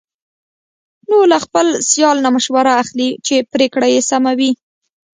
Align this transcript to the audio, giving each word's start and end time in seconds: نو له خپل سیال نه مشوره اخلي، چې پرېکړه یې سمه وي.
نو 1.09 1.17
له 1.31 1.37
خپل 1.45 1.67
سیال 1.91 2.17
نه 2.25 2.29
مشوره 2.35 2.73
اخلي، 2.83 3.09
چې 3.25 3.35
پرېکړه 3.53 3.87
یې 3.93 4.01
سمه 4.11 4.31
وي. 4.39 4.51